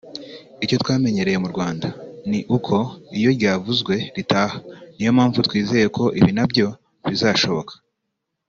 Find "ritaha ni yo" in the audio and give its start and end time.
4.15-5.11